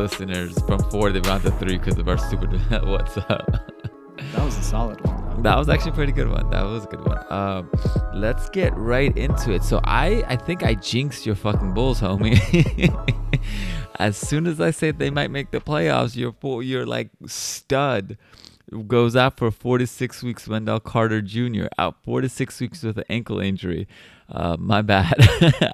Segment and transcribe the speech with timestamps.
[0.00, 1.12] listeners from four.
[1.12, 2.50] They're down to three because of our stupid
[2.86, 3.50] what's up.
[4.32, 5.42] That was a solid one.
[5.42, 6.48] That was actually a pretty good one.
[6.50, 7.32] That was a good one.
[7.32, 7.70] Um,
[8.14, 9.62] let's get right into it.
[9.62, 12.38] So I, I think I jinxed your fucking Bulls, homie.
[13.98, 18.16] as soon as I say they might make the playoffs, your full, your like stud
[18.86, 20.48] goes out for four to six weeks.
[20.48, 21.66] Wendell Carter Jr.
[21.78, 23.88] out four to six weeks with an ankle injury.
[24.30, 25.14] Uh, my bad.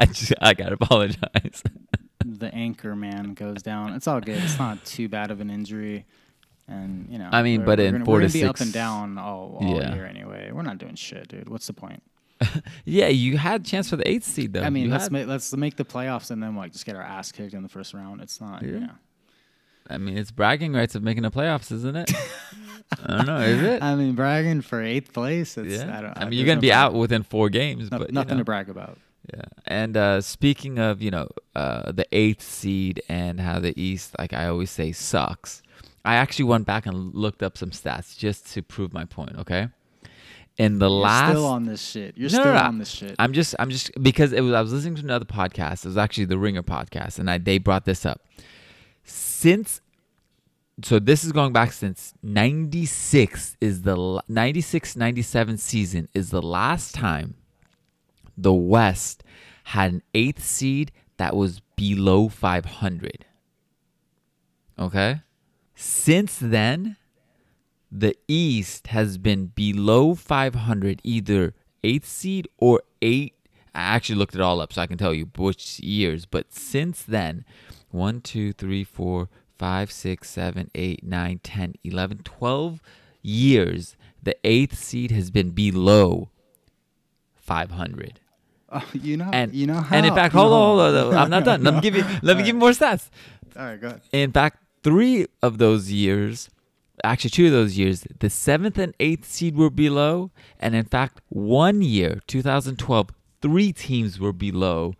[0.00, 1.62] I just I gotta apologize.
[2.38, 3.92] The anchor man goes down.
[3.94, 4.38] It's all good.
[4.42, 6.04] It's not too bad of an injury.
[6.68, 8.72] And you know, I mean, we're- but in gonna, four we're to be up and
[8.72, 9.94] down all, all Yeah.
[9.94, 10.50] year anyway.
[10.52, 11.48] We're not doing shit, dude.
[11.48, 12.02] What's the point?
[12.84, 14.62] yeah, you had a chance for the eighth seed though.
[14.62, 16.96] I mean, You let's had- make let's make the playoffs and then like just get
[16.96, 18.20] our ass kicked in the first round.
[18.20, 18.62] It's not.
[18.62, 18.88] Yeah.
[19.88, 22.12] I mean, it's bragging rights of making the playoffs, isn't it?
[23.06, 23.38] I don't know.
[23.38, 23.82] Is it?
[23.82, 25.56] I mean, bragging for eighth place.
[25.56, 25.96] It's, yeah.
[25.98, 28.08] I, don't, I mean, you're gonna no be brag- out within four games, no- but
[28.08, 28.40] you nothing know.
[28.40, 28.98] to brag about.
[29.32, 29.42] Yeah.
[29.66, 34.32] And uh, speaking of, you know, uh, the eighth seed and how the East, like
[34.32, 35.62] I always say, sucks.
[36.04, 39.36] I actually went back and looked up some stats just to prove my point.
[39.38, 39.68] Okay.
[40.58, 42.16] In the You're last, still on this shit.
[42.16, 42.60] You're No, no, still no.
[42.60, 43.16] on this shit.
[43.18, 44.54] I'm just, I'm just because it was.
[44.54, 45.84] I was listening to another podcast.
[45.84, 48.22] It was actually the Ringer podcast, and I they brought this up.
[49.04, 49.82] Since,
[50.82, 56.94] so this is going back since '96 is the 96 97 season is the last
[56.94, 57.34] time
[58.36, 59.22] the West
[59.64, 63.24] had an eighth seed that was below 500.
[64.78, 65.20] Okay,
[65.74, 66.96] since then,
[67.90, 73.34] the East has been below 500, either eighth seed or eight.
[73.74, 76.26] I actually looked it all up so I can tell you which years.
[76.26, 77.44] But since then,
[77.90, 79.28] 1, 2, 3, 4,
[79.58, 82.82] 5, 6, 7, 8, 9, 10, 11, 12
[83.22, 86.30] years, the eighth seed has been below
[87.34, 88.20] 500.
[88.78, 89.96] Oh, you know, And, you know how.
[89.96, 90.40] and in fact, no.
[90.40, 91.62] hold on, hold on, I'm not done.
[91.62, 93.08] Let me give you, let me give you more stats.
[93.56, 94.00] All right, go ahead.
[94.12, 96.50] In fact, three of those years,
[97.04, 101.20] actually two of those years, the seventh and eighth seed were below, and in fact,
[101.28, 103.10] one year, 2012,
[103.42, 104.94] three teams were below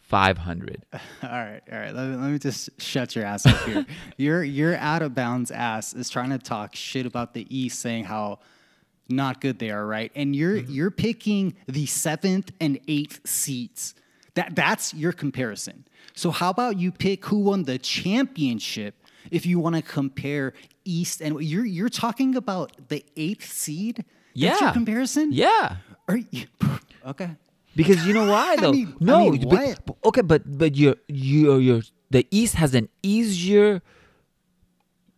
[0.00, 0.84] 500.
[0.92, 1.00] All
[1.30, 1.94] right, all right.
[1.94, 3.86] Let me, let me just shut your ass up here.
[4.16, 8.04] your your out of bounds ass is trying to talk shit about the East, saying
[8.04, 8.40] how
[9.10, 10.10] not good they are, right?
[10.14, 10.72] And you're Mm-hmm.
[10.72, 13.94] you're picking the seventh and eighth seats.
[14.34, 15.86] That that's your comparison.
[16.14, 18.94] So how about you pick who won the championship
[19.30, 20.52] if you want to compare
[20.84, 24.04] East and you're you're talking about the eighth seed?
[24.36, 24.72] That's your Yeah.
[24.72, 25.32] comparison?
[25.32, 25.76] Yeah.
[26.08, 26.46] Are you,
[27.06, 27.30] okay.
[27.76, 28.72] Because you know why though?
[28.72, 32.88] mean- I no, mean, but- okay, but but your your your the East has an
[33.02, 33.82] easier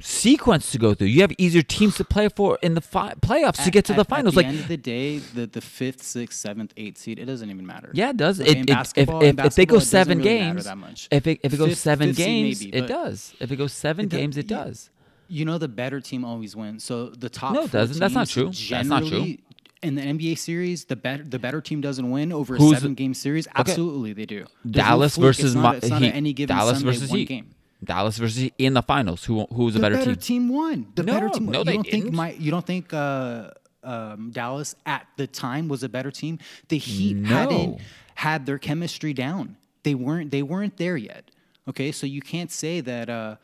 [0.02, 1.08] sequence to go through.
[1.08, 3.96] You have easier teams to play for in the fi- playoffs to get to At-
[3.96, 4.34] the at finals.
[4.34, 7.48] the like end of the day, the, the fifth, sixth, seventh, eighth seed, it doesn't
[7.50, 7.90] even matter.
[7.94, 8.38] Yeah, it does.
[8.40, 10.66] Like, It, it, if if, if they go it seven really games,
[11.10, 13.34] if it if it goes Fifth- seven fifth games, maybe, it does.
[13.40, 14.64] If it goes seven games, it yeah.
[14.64, 14.90] does.
[15.28, 16.84] You know, the better team always wins.
[16.84, 17.54] So the top.
[17.54, 17.98] No, it doesn't.
[17.98, 18.50] That's not true.
[18.68, 19.36] That's not true.
[19.82, 22.94] In the NBA series, the better the better team doesn't win over a Who's- seven
[22.94, 23.48] game series.
[23.54, 24.44] Absolutely, they do.
[24.64, 25.24] There's Dallas fluke.
[25.24, 26.12] versus it's not, it's not Heat.
[26.14, 27.28] any given Dallas Sunday, versus one Heat.
[27.28, 27.50] game.
[27.84, 29.24] Dallas versus in the finals.
[29.24, 30.48] Who who's a The better, better team?
[30.48, 30.86] team won.
[30.94, 31.46] The No, better team.
[31.46, 31.52] won.
[31.52, 32.16] no, you they don't think didn't.
[32.16, 33.50] my you don't think uh,
[33.82, 36.38] um, Dallas at the time was a better team?
[36.68, 37.80] The Heat hadn't
[38.14, 39.56] had their chemistry down.
[39.82, 40.30] They weren't.
[40.30, 41.30] They weren't there yet.
[41.68, 43.36] Okay, so you can't say that uh,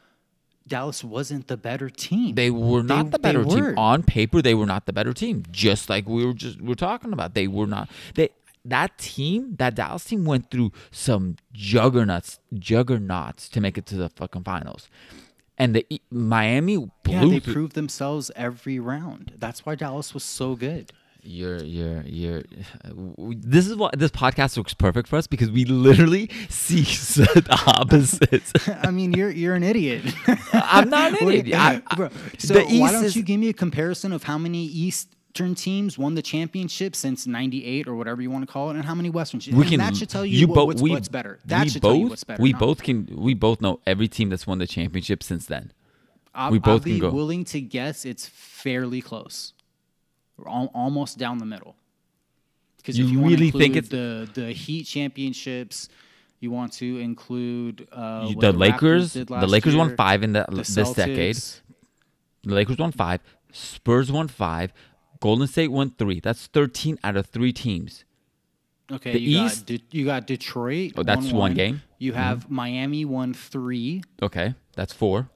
[0.67, 2.35] Dallas wasn't the better team.
[2.35, 3.75] They were not They- the better team were.
[3.79, 4.41] on paper.
[4.43, 5.45] They were not the better team.
[5.51, 7.89] Just like we were just we are talking about, they were not.
[8.15, 8.29] They
[8.71, 14.09] that team, that Dallas team, went through some juggernauts, juggernauts to make it to the
[14.09, 14.89] fucking finals,
[15.57, 16.91] and the Miami blew.
[17.07, 19.33] yeah, they through- proved themselves every round.
[19.39, 20.93] That's why Dallas was so good.
[21.21, 22.43] You're, you're, you're.
[23.19, 28.53] This is what this podcast works perfect for us because we literally see the opposites.
[28.69, 30.03] I mean, you're you're an idiot.
[30.53, 31.59] I'm not an What do you- idiot.
[31.59, 34.65] I- I- Bro, so why don't is- you give me a comparison of how many
[35.39, 38.85] Eastern teams won the championship since '98 or whatever you want to call it, and
[38.85, 39.57] how many Western teams?
[39.57, 39.79] we And can.
[39.79, 41.39] that should tell you, what- both- what's, we- what's better.
[41.45, 42.43] That should both, tell you what's better.
[42.43, 43.07] We both can.
[43.13, 45.73] We both know every team that's won the championship since then.
[46.35, 47.11] I'll, we both I'll can be go.
[47.11, 49.53] willing to guess it's fairly close.
[50.37, 51.77] We're al- almost down the middle.
[52.79, 55.89] Because You if you really think it's the the Heat championships,
[56.41, 59.13] you want to include uh, You- what the Lakers.
[59.13, 61.37] The Lakers won five in the, the this decade.
[62.43, 63.21] The Lakers won five.
[63.53, 64.73] Spurs won five.
[65.21, 66.21] Golden State won three.
[66.21, 68.05] That's thirteen out of three teams.
[68.91, 70.93] Okay, The you East- got De- you got Detroit.
[70.97, 71.75] Oh, that's won one game.
[71.77, 71.85] Mm-hmm.
[71.99, 74.03] You have Miami won three.
[74.23, 75.29] Okay, that's four,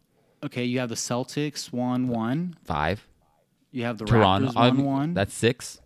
[0.45, 2.57] Okay, you have the Celtics won one.
[2.65, 3.07] five.
[3.71, 4.49] You have the Toronto.
[4.49, 5.15] Raptors won one.
[5.15, 5.81] That's six.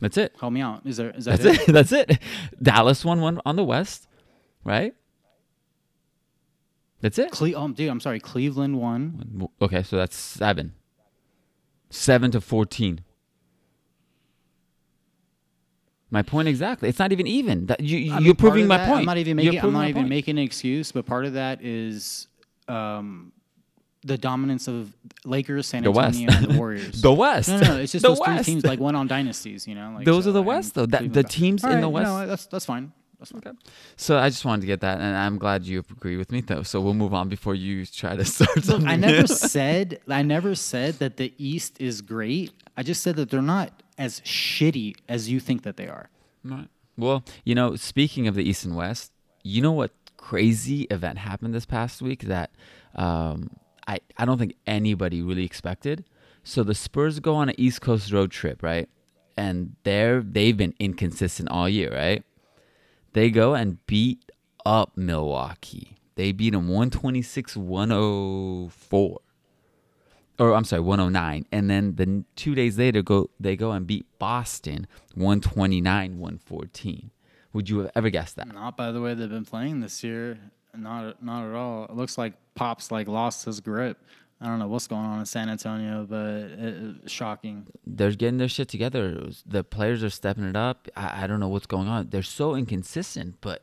[0.00, 0.34] That's it.
[0.38, 0.82] Help me out.
[0.84, 1.68] Is there is that That's it?
[1.68, 1.72] it.
[1.72, 2.18] That's it.
[2.62, 4.06] Dallas won one on the West,
[4.64, 4.94] right?
[7.06, 7.30] That's it.
[7.30, 8.18] Cle- oh, dude, I'm sorry.
[8.18, 9.48] Cleveland won.
[9.62, 10.72] Okay, so that's seven.
[11.88, 13.00] Seven to fourteen.
[16.10, 16.88] My point exactly.
[16.88, 17.66] It's not even even.
[17.66, 19.00] That you, I mean, you're proving my that- point.
[19.00, 19.60] I'm not even making.
[19.60, 20.08] I'm not even point.
[20.08, 22.28] making an excuse, but part of that is
[22.68, 23.32] um,
[24.02, 24.92] the dominance of
[25.24, 26.18] Lakers, San The West.
[26.20, 27.02] Antonio, and the Warriors.
[27.02, 27.48] The West.
[27.48, 28.44] No, no, no, it's just The those West.
[28.44, 29.66] three teams like one on dynasties.
[29.66, 30.86] You know, like Those so, are the West, though.
[30.86, 32.06] That- the teams in the West.
[32.08, 32.92] no, that's that's fine.
[33.18, 33.58] That's fine.
[33.96, 36.62] So I just wanted to get that, and I'm glad you agree with me, though.
[36.62, 38.82] So we'll move on before you try to start Look.
[38.84, 42.52] I never said I never said that the East is great.
[42.76, 46.10] I just said that they're not as shitty as you think that they are.
[46.44, 46.68] Right.
[46.98, 51.54] Well, you know, speaking of the East and West, you know what crazy event happened
[51.54, 52.50] this past week that
[52.94, 53.50] um,
[53.86, 56.04] I I don't think anybody really expected.
[56.44, 58.88] So the Spurs go on an East Coast road trip, right?
[59.36, 62.24] And they're they've been inconsistent all year, right?
[63.16, 64.30] They go and beat
[64.66, 65.96] up Milwaukee.
[66.16, 69.20] They beat them 126 104
[70.38, 74.04] or I'm sorry, 109, and then the two days later go they go and beat
[74.18, 77.10] Boston 129 114.
[77.54, 78.52] Would you have ever guessed that?
[78.52, 80.38] Not by the way they've been playing this year.
[80.76, 81.84] Not not at all.
[81.84, 83.96] It looks like Pop's like lost his grip.
[84.40, 86.60] I don't know what's going on in San Antonio, but it,
[87.04, 87.66] it- shocking.
[87.86, 89.28] They're getting their shit together.
[89.46, 90.88] The players are stepping it up.
[90.94, 92.08] I, I don't know what's going on.
[92.10, 93.62] They're so inconsistent, but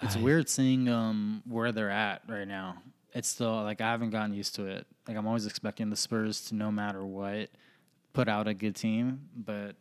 [0.00, 2.76] It's weird seeing um where they're at right now.
[3.14, 4.86] It's still like I haven't gotten used to it.
[5.08, 7.50] Like I'm always expecting the Spurs to no matter what
[8.12, 9.74] put out a good team, but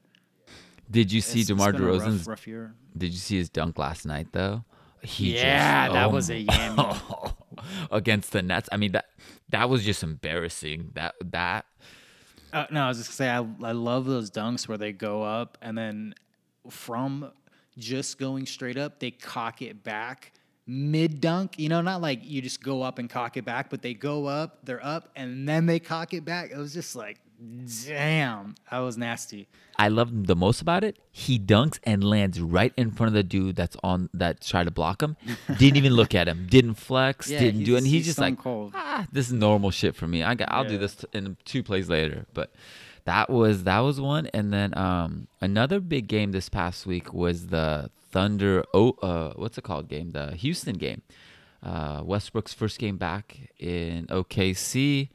[0.90, 2.74] did you see it's- it's DeMar a rough- rough year.
[2.98, 4.64] Did you see his dunk last night though?
[5.04, 7.34] He Yeah, just- that oh was a my- yammy.
[7.92, 8.70] against the Nets.
[8.72, 9.06] I mean that
[9.50, 10.92] that was just embarrassing.
[10.94, 11.66] That that
[12.54, 15.24] Uh, no, I was just gonna say I I love those dunks where they go
[15.24, 16.16] up and then
[16.70, 17.32] from
[17.78, 20.34] just going straight up, they cock it back
[20.68, 21.58] mid dunk.
[21.58, 24.26] You know, not like you just go up and cock it back, but they go
[24.26, 26.52] up, they're up, and then they cock it back.
[26.52, 27.20] It was just like,
[27.86, 29.48] damn, that was nasty.
[29.78, 30.98] I love the most about it.
[31.12, 34.72] He dunks and lands right in front of the dude that's on that tried to
[34.72, 35.18] block him.
[35.58, 36.48] Didn't even look at him.
[36.50, 37.30] Didn't flex.
[37.30, 37.80] Yeah, didn't do it.
[37.80, 38.72] And he's, he's just like, cold.
[38.76, 40.24] ah, this is normal shit for me.
[40.24, 42.26] I got, I'll do this t- in two plays later.
[42.34, 42.52] But
[43.06, 44.28] that was that was one.
[44.28, 48.64] And then um, another big game this past week was the Thunder.
[48.74, 49.88] Oh, uh, what's it called?
[49.90, 51.04] Game the Houston game.
[51.62, 55.10] Uh, Westbrook's first game back in OKC.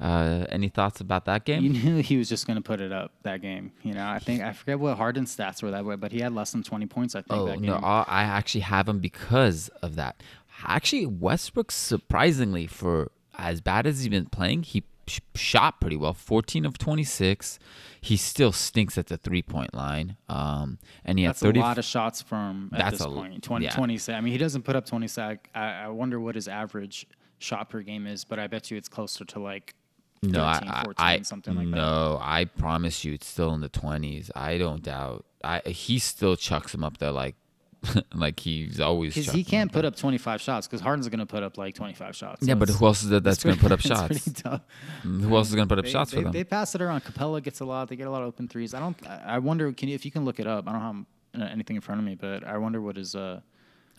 [0.00, 1.62] Uh, any thoughts about that game?
[1.62, 3.72] You knew he was just going to put it up that game.
[3.82, 6.32] You know, I think I forget what Harden's stats were that way, but he had
[6.34, 7.14] less than 20 points.
[7.14, 7.84] I think Oh that no, game.
[7.84, 10.22] I actually have him because of that.
[10.64, 16.14] Actually, Westbrook surprisingly for as bad as he's been playing, he sh- shot pretty well.
[16.14, 17.58] 14 of 26.
[18.00, 20.16] He still stinks at the three-point line.
[20.30, 23.42] Um and he had 30 a lot of shots from at That's this a- point.
[23.42, 23.70] 20, yeah.
[23.72, 25.50] 20 I mean, he doesn't put up 20 sack.
[25.54, 27.06] I, I wonder what his average
[27.38, 29.74] shot per game is, but I bet you it's closer to like
[30.22, 31.76] 13, no, I, 14, I, something like that.
[31.76, 34.30] no, I promise you, it's still in the twenties.
[34.34, 35.24] I don't doubt.
[35.42, 37.36] I he still chucks him up there like,
[38.14, 39.14] like he's always.
[39.14, 41.74] Because he can't up put up 25 shots because Harden's going to put up like
[41.74, 42.40] 25 shots.
[42.40, 42.48] there.
[42.48, 44.06] Yeah, but who else is that that's to put up shots?
[44.24, 44.60] Pretty tough.
[45.02, 46.32] Who else is going to put up They, shots they, for them?
[46.32, 47.02] they pass it around.
[47.04, 47.88] Capela gets a lot.
[47.88, 48.74] They get a lot of open threes.
[48.74, 48.96] I don't.
[49.08, 49.72] I wonder.
[49.72, 50.68] Can you, if you can look it up?
[50.68, 53.14] I don't have anything in front of me, but I wonder what his.
[53.14, 53.40] Uh,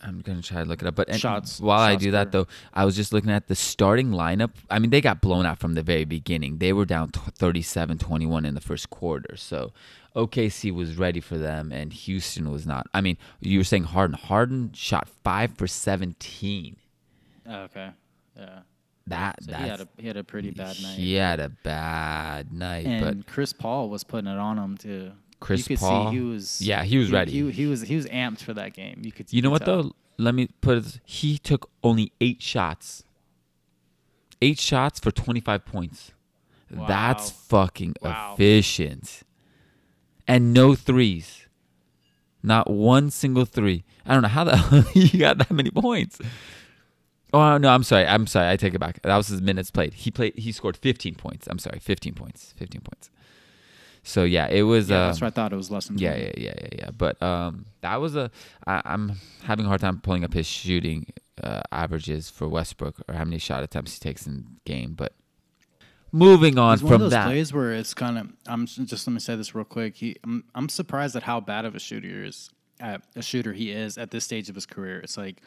[0.02, 0.94] I'm gonna try to look it up.
[0.94, 4.10] But and Shots- while I do that, though, I was just looking at the starting
[4.10, 4.50] lineup.
[4.70, 6.58] I mean, they got blown out from the very beginning.
[6.58, 9.36] They were down 37-21 in the first quarter.
[9.36, 9.72] So
[10.16, 12.86] OKC was ready for them, and Houston was not.
[12.92, 14.16] I mean, you were saying Harden.
[14.16, 16.76] Harden shot five for seventeen.
[17.48, 17.90] oh, okay.
[18.36, 18.60] Yeah.
[19.06, 20.96] That So he had a he had a pretty bad night.
[20.96, 25.12] He had a bad night, and but Chris Paul was putting it on him too.
[25.42, 27.32] Chris you could Paul- see he was yeah, he was ready.
[27.32, 29.00] He, he was he was amped for that game.
[29.04, 29.82] You could You know could what tell.
[29.82, 29.92] though?
[30.18, 31.00] Let me put it.
[31.04, 33.04] He took only eight shots.
[34.40, 36.12] Eight shots for twenty five points.
[36.70, 38.32] That's fucking Wow.
[38.34, 39.22] efficient.
[40.26, 41.46] And no threes.
[42.42, 43.84] Not one single three.
[44.06, 46.18] I don't know how the hell he got that many points.
[47.32, 48.06] Oh no, I'm sorry.
[48.06, 48.48] I'm sorry.
[48.50, 49.00] I take it back.
[49.02, 49.94] That was his minutes played.
[49.94, 50.38] He played.
[50.38, 51.46] He scored 15 points.
[51.48, 52.52] I'm sorry, 15 points.
[52.56, 53.10] 15 points.
[54.02, 54.90] So yeah, it was.
[54.90, 55.52] Yeah, uh, that's what I thought.
[55.52, 56.24] It was less than yeah, 20.
[56.24, 56.90] yeah, yeah, yeah, yeah.
[56.96, 58.30] But um, that was a.
[58.66, 59.12] I, I'm
[59.44, 63.38] having a hard time pulling up his shooting uh, averages for Westbrook or how many
[63.38, 64.94] shot attempts he takes in game.
[64.94, 65.14] But
[66.10, 68.28] moving on It's one of from those that, plays where it's kind of.
[68.46, 69.96] I'm just let me say this real quick.
[69.96, 72.50] He, I'm, I'm surprised at how bad of a shooter he is.
[72.80, 74.98] Uh, a shooter he is at this stage of his career.
[74.98, 75.40] It's like,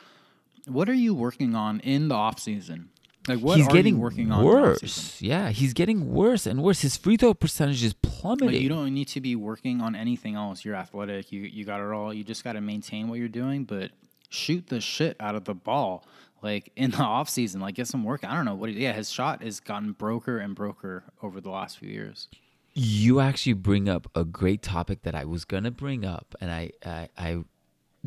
[0.67, 2.89] what are you working on in the off season?
[3.27, 4.39] Like, what he's are getting you working on?
[4.39, 4.82] in the offseason?
[4.82, 5.22] worse.
[5.22, 6.82] Yeah, he's getting worse and worse.
[6.82, 8.53] His free throw percentage is plummeting.
[8.53, 10.63] Like, you don't need to be working on anything else.
[10.63, 11.32] You're athletic.
[11.32, 12.13] You you got it all.
[12.13, 13.63] You just got to maintain what you're doing.
[13.63, 13.91] But
[14.29, 16.05] shoot the shit out of the ball
[16.46, 18.24] like in the off season, like get some work.
[18.24, 18.70] I don't know what.
[18.70, 22.29] He, yeah, his shot has gotten broker and broker over the last few years.
[22.74, 26.72] You actually bring up a great topic that I was gonna bring up, and I,
[26.86, 27.44] I, I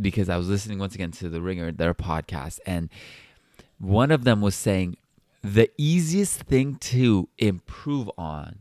[0.01, 2.89] because I was listening once again to the Ringer, their podcast, and
[3.79, 4.97] one of them was saying
[5.42, 8.61] the easiest thing to improve on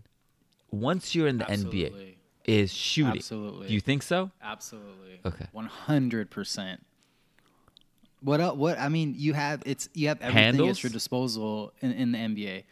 [0.72, 2.16] once you're in the NBA
[2.46, 3.14] is shooting.
[3.18, 3.68] Absolutely.
[3.68, 4.32] Do you think so?
[4.42, 5.20] Absolutely.
[5.26, 5.48] Okay.
[5.52, 6.84] One hundred percent.
[8.22, 10.78] What What I mean, you have it's you have everything Handles?
[10.80, 12.64] at your disposal in, in the NBA.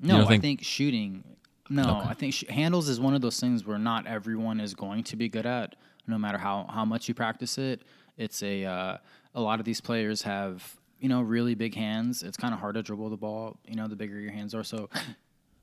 [0.00, 1.24] No, I think- think shooting.
[1.70, 2.08] No, Okay.
[2.10, 5.16] I think sh- handles is one of those things where not everyone is going to
[5.16, 7.82] be good at, no matter how how much you practice it.
[8.18, 8.96] It's a uh,
[9.34, 12.22] a lot of these players have you know really big hands.
[12.22, 13.58] It's kind of hard to dribble the ball.
[13.68, 14.64] You know, the bigger your hands are.
[14.64, 14.88] So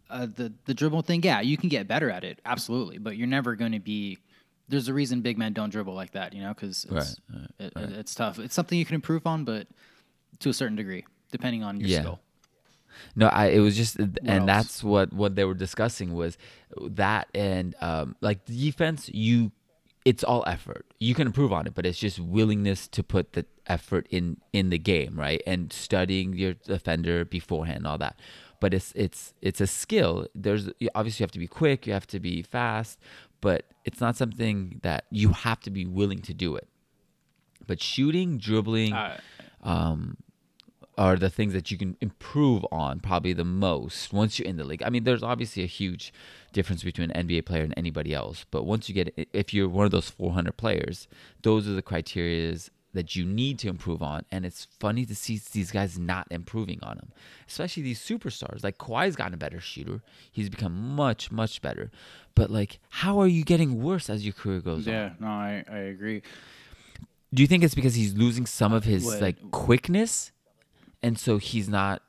[0.10, 3.28] uh, the the dribble thing, yeah, you can get better at it, absolutely, but you're
[3.28, 4.20] never going to be.
[4.70, 6.94] There's a reason big men don't dribble like that, you know, because it's,
[7.34, 8.38] Right, it, it- it's tough.
[8.40, 9.68] It's something you can improve on, but
[10.40, 12.00] to a certain degree, depending on your Yeah.
[12.02, 12.20] skill.
[13.16, 14.46] No, I it was just and else?
[14.46, 16.38] that's what what they were discussing was
[17.02, 19.52] that and um like defense you
[20.06, 20.86] it's all effort.
[21.00, 24.70] You can improve on it, but it's just willingness to put the effort in in
[24.70, 25.42] the game, right?
[25.46, 28.18] And studying your defender beforehand all that.
[28.60, 30.28] But it's it's it's a skill.
[30.36, 33.00] There's obviously you have to be quick, you have to be fast,
[33.42, 36.68] but it's not something that you have to be willing to do it.
[37.68, 39.18] But shooting, dribbling, Uh,
[39.64, 40.18] um,
[41.02, 44.64] are the things that you can improve on probably the most once you're in the
[44.64, 44.84] league.
[44.84, 46.14] I mean, there's obviously a huge
[46.54, 49.86] difference between an NBA player and anybody else, but once you get, if you're one
[49.86, 51.08] of those 400 players,
[51.42, 54.26] those are the criterias that you need to improve on.
[54.32, 57.12] And it's funny to see these guys not improving on them,
[57.48, 58.64] especially these superstars.
[58.64, 61.90] Like Kawhi's gotten a better shooter; he's become much, much better.
[62.36, 64.94] But like, how are you getting worse as your career goes on?
[64.94, 66.22] yeah, no, I, I agree.
[67.34, 70.32] Do you think it's because he's losing some of his What- like quickness,
[71.04, 72.02] and so he's not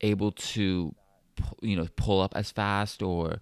[0.00, 0.94] able to,
[1.60, 3.40] you know, pull up as fast, or,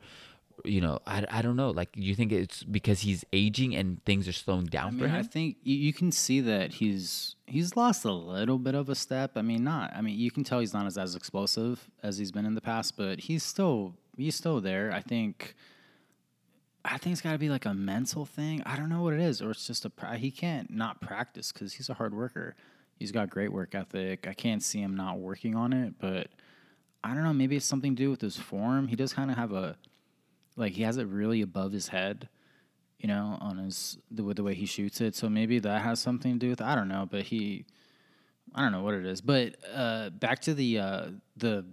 [0.65, 1.71] you know, I, I don't know.
[1.71, 5.15] Like, you think it's because he's aging and things are slowing down I for mean,
[5.15, 8.95] I think you, you can see that he's he's lost a little bit of a
[8.95, 9.33] step.
[9.37, 9.93] I mean, not.
[9.95, 12.61] I mean, you can tell he's not as, as explosive as he's been in the
[12.61, 14.93] past, but he's still he's still there.
[14.93, 15.55] I think.
[16.85, 18.63] I think it's got to be like a mental thing.
[18.65, 21.75] I don't know what it is, or it's just a he can't not practice because
[21.75, 22.57] he's a hard worker.
[22.99, 24.27] He's got great work ethic.
[24.27, 26.29] I can't see him not working on it, but
[27.05, 27.33] I don't know.
[27.33, 28.89] Maybe it's something to do with his form.
[28.89, 29.77] He does kind of have a
[30.57, 32.29] like he has it really above his head
[32.99, 35.15] you know, on his the with the way he shoots it.
[35.15, 36.61] So maybe that has something to do with.
[36.61, 37.65] I don't know, but he,
[38.55, 39.21] I don't know what it is.
[39.21, 41.65] But uh, back to the uh, the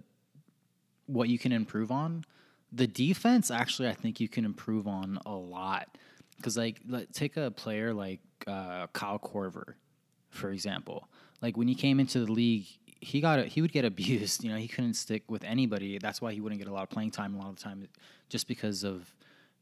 [1.06, 2.24] what you can improve on.
[2.72, 5.88] The defense, actually, I think you can improve on a lot.
[6.36, 9.74] Because like, let, take a player like uh, Kyle Korver,
[10.36, 11.08] for example.
[11.42, 12.66] Like when he came into the league,
[13.00, 14.44] he got a, he would get abused.
[14.44, 15.98] You know, he couldn't stick with anybody.
[15.98, 17.88] That's why he wouldn't get a lot of playing time a lot of the time,
[18.28, 19.14] just because of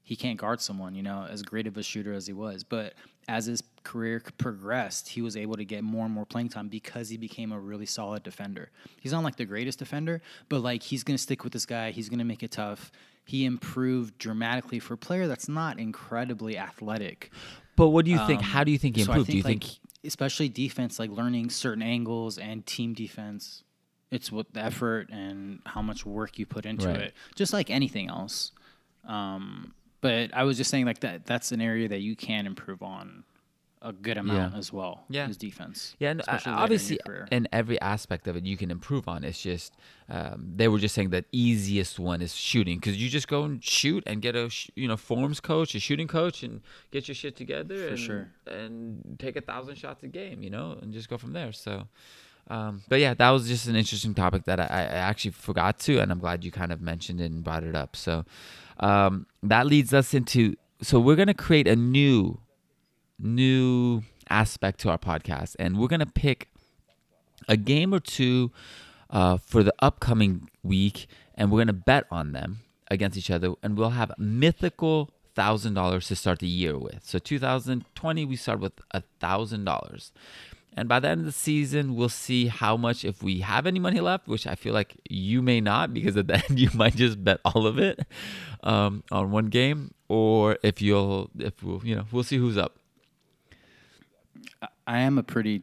[0.03, 2.63] he can't guard someone, you know, as great of a shooter as he was.
[2.63, 2.93] But
[3.27, 7.09] as his career progressed, he was able to get more and more playing time because
[7.09, 8.71] he became a really solid defender.
[9.01, 11.91] He's not like the greatest defender, but like he's going to stick with this guy.
[11.91, 12.93] He's going to make it tough.
[13.25, 17.31] He improved dramatically for a player that's not incredibly athletic.
[17.75, 18.41] But what do you think?
[18.41, 19.31] Um, How do you think he so I improved?
[19.31, 19.79] do you like, think?
[20.05, 23.63] Especially defense, like learning certain angles and team defense,
[24.11, 27.01] it's what the effort and how much work you put into Right.
[27.01, 28.53] it, just like anything else.
[29.07, 32.83] Um, but I was just saying, like that, that's an area that you can improve
[32.83, 33.25] on
[33.85, 34.59] a good amount Yeah.
[34.59, 35.05] as well.
[35.09, 35.27] Yeah.
[35.29, 35.95] his defense.
[36.01, 36.99] Yeah, and uh, especially later in obviously,
[37.31, 39.23] in every aspect of it, you can improve on.
[39.23, 39.77] It's just
[40.09, 43.63] um, they were just saying that easiest one is shooting because you just go and
[43.63, 47.15] shoot and get a sh- you know forms coach, a shooting coach, and get your
[47.15, 48.29] shit together and sure.
[48.47, 51.53] and take a thousand shots a game, you know, and just go from there.
[51.53, 51.87] So.
[52.49, 55.99] Um, but yeah, that was just an interesting topic that I, I actually forgot to,
[56.01, 57.97] and I'm glad you kind of mentioned it and brought it up.
[57.97, 58.27] So
[58.81, 62.39] um, that leads us into so we're gonna create a new
[63.19, 66.49] new aspect to our podcast, and we're gonna pick
[67.49, 68.51] a game or two
[69.11, 73.77] uh, for the upcoming week, and we're gonna bet on them against each other, and
[73.77, 77.01] we'll have mythical thousand dollars to start the year with.
[77.05, 80.13] So 2020, we start with a thousand dollars.
[80.77, 83.79] And by the end of the season, we'll see how much, if we have any
[83.79, 86.97] money left, which I feel like you may not, because at the end you might
[86.97, 88.01] just bet all of it
[88.65, 92.77] um, on one game, or if you'll, if we'll, you know, we'll see who's up.
[94.87, 95.63] I am a pretty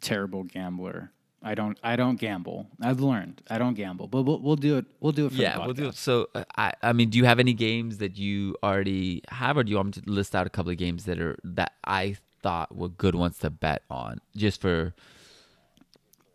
[0.00, 1.12] terrible gambler.
[1.42, 1.78] I don't.
[1.84, 2.66] I don't gamble.
[2.82, 3.42] I've learned.
[3.48, 4.08] I don't gamble.
[4.08, 4.86] But we'll, we'll do it.
[5.00, 5.32] We'll do it.
[5.32, 5.94] For Yeah, we'll do it.
[5.94, 9.62] So, uh, I, I mean, do you have any games that you already have, or
[9.62, 12.16] do you want me to list out a couple of games that are that I
[12.42, 14.94] thought were good ones to bet on, just for,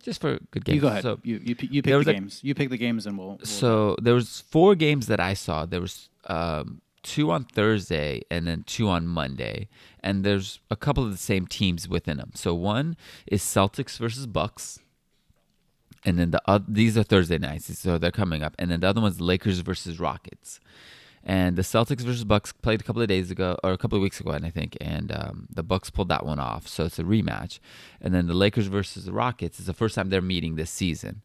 [0.01, 0.75] just for good games?
[0.75, 1.03] You go ahead.
[1.03, 2.39] So, you you, you pick the a- games.
[2.41, 3.27] You pick the games, and we'll.
[3.27, 5.65] we'll so there was four games that I saw.
[5.65, 9.67] There was um, two on Thursday and then two on Monday,
[10.01, 12.31] and there's a couple of the same teams within them.
[12.33, 14.79] So one is Celtics versus Bucks,
[16.05, 18.87] and then the oth- these are Thursday nights, so they're coming up, and then the
[18.87, 20.59] other one's Lakers versus Rockets.
[21.25, 24.01] And the Celtics versus Bucks played a couple of days ago, or a couple of
[24.01, 27.03] weeks ago, I think, and um, the Bucks pulled that one off, so it's a
[27.03, 27.59] rematch.
[28.01, 31.21] And then the Lakers versus the Rockets is the first time they're meeting this season.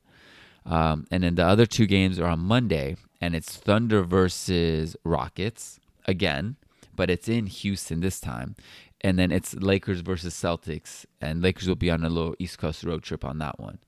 [0.65, 5.81] Um, and then the other two games are on Monday, and it's Thunder versus Rockets
[6.07, 6.57] again,
[6.95, 8.57] but it's in Houston this time.
[9.01, 12.83] And then it's Lakers versus Celtics, and Lakers will be on a little East Coast
[12.83, 13.79] road trip on that one.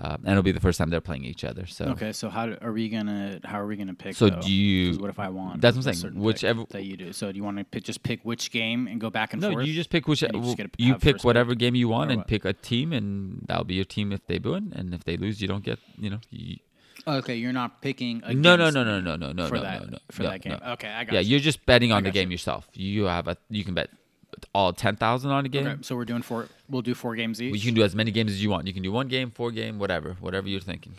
[0.00, 1.66] Um, and it'll be the first time they're playing each other.
[1.66, 4.16] So Okay, so how do, are we gonna how are we gonna pick?
[4.16, 4.40] So though?
[4.40, 5.60] do you- What if I want?
[5.60, 7.12] That's what I'm saying, certain whichever- that you do.
[7.12, 9.50] So do you want to pick, just pick which game and go back and no,
[9.50, 9.62] forth?
[9.62, 11.60] No, you just pick which you just you pick whatever pick?
[11.60, 14.72] game you want and pick a team, and that'll be your team if they win.
[14.74, 16.18] And if they lose, you don't get you know.
[16.30, 16.56] You,
[17.06, 18.22] Okay, you're not picking.
[18.26, 20.42] no, no, no, no, no, no, no, for no, that no, no, for no, that
[20.42, 20.58] game.
[20.62, 20.72] no.
[20.72, 21.30] Okay, I got Yeah, you.
[21.32, 22.34] you're just betting on the game you.
[22.34, 22.68] yourself.
[22.74, 23.90] You have a you can bet
[24.54, 25.66] all ten thousand on a game.
[25.66, 26.48] Okay, so we're doing four.
[26.68, 27.54] We'll do four games each.
[27.54, 28.66] You can do as many games as you want.
[28.66, 30.94] You can do one game, four game, whatever, whatever you're thinking.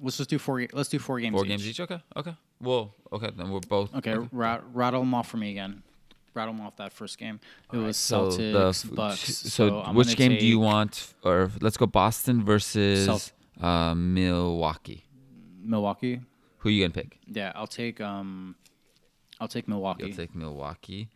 [0.00, 0.66] Let's just do four.
[0.72, 1.34] Let's do four games.
[1.34, 1.48] Four each.
[1.48, 1.80] games each.
[1.80, 2.34] Okay, okay.
[2.60, 3.94] Well, okay, then we're both.
[3.96, 5.82] Okay, ra- rattle them off for me again.
[6.32, 7.40] Rattle them off that first game.
[7.72, 9.36] It was So Celtics, the Bucks.
[9.52, 11.12] So, I'm which game do you want?
[11.24, 15.04] Or let's go Boston versus uh, Milwaukee.
[15.70, 16.20] Milwaukee.
[16.58, 17.18] Who are you gonna pick?
[17.26, 18.00] Yeah, I'll take.
[18.00, 18.56] Um,
[19.40, 20.04] I'll take Milwaukee.
[20.06, 21.08] You'll take Milwaukee.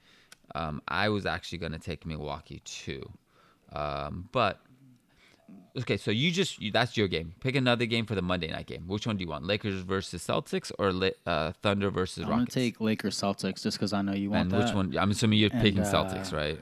[0.54, 3.02] Um, I was actually gonna take Milwaukee too,
[3.72, 4.60] um, but
[5.78, 5.96] okay.
[5.96, 7.34] So you just you, that's your game.
[7.40, 8.84] Pick another game for the Monday night game.
[8.86, 9.44] Which one do you want?
[9.44, 10.92] Lakers versus Celtics or
[11.26, 12.32] uh, Thunder versus Rockets?
[12.32, 14.64] I'm gonna take Lakers Celtics just because I know you want and that.
[14.66, 14.96] which one?
[14.96, 16.60] I'm assuming you're And, picking uh, Celtics, right?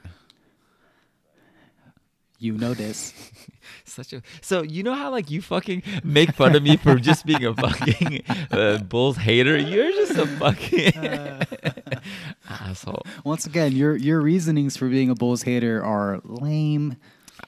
[2.43, 3.13] You know this.
[3.85, 7.25] Such a so you know how like you fucking make fun of me for just
[7.25, 9.57] being a fucking uh, Bulls hater.
[9.57, 10.91] You're just a fucking
[12.49, 13.03] asshole.
[13.23, 16.97] Once again, your your reasonings for being a Bulls hater are lame.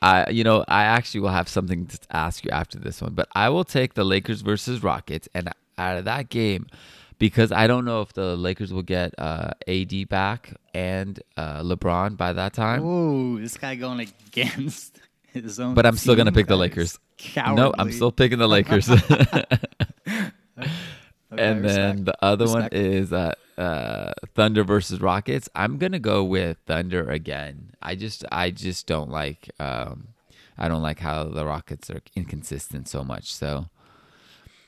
[0.02, 3.28] I you know I actually will have something to ask you after this one, but
[3.36, 6.68] I will take the Lakers versus Rockets, and out of that game,
[7.18, 12.18] because I don't know if the Lakers will get uh, AD back and uh, LeBron
[12.18, 12.82] by that time.
[12.84, 15.74] Oh, this guy going against his own.
[15.74, 17.00] But I'm still gonna pick the Lakers.
[17.18, 17.62] Cowardly.
[17.62, 18.90] No, I'm still picking the Lakers.
[21.34, 22.06] Okay, and then respect.
[22.06, 25.50] the other one is uh, uh, Thunder versus Rockets.
[25.56, 27.72] I'm gonna go with Thunder again.
[27.82, 30.10] I just I just don't like um,
[30.58, 33.34] I don't like how the Rockets are inconsistent so much.
[33.34, 33.66] So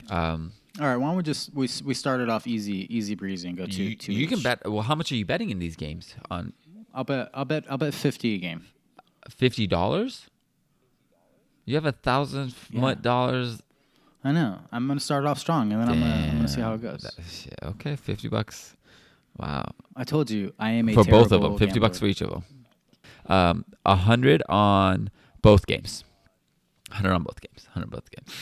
[0.10, 3.58] um, All right, why don't we just we we started off easy easy breezy and
[3.58, 4.14] go two you, two.
[4.14, 4.70] you can bet.
[4.70, 6.16] Well, how much are you betting in these games?
[6.30, 6.54] On
[6.94, 8.66] I'll bet I'll bet I'll bet fifty a game.
[9.30, 10.28] fifty dollars?
[11.66, 12.94] You have a thousand Yeah.
[12.96, 13.62] dollars.
[14.24, 14.60] I know.
[14.72, 17.06] I'm gonna start off strong, and then I'm gonna I'm gonna see how it goes.
[17.64, 18.76] Okay, fifty bucks.
[19.38, 19.72] Wow.
[19.96, 21.58] I told you I am a for both of them.
[21.58, 22.44] Fifty bucks for each of them.
[23.26, 25.10] Um, a hundred on
[25.42, 26.04] both games.
[26.92, 27.68] Hundred on both games.
[27.74, 28.36] Hundred both games.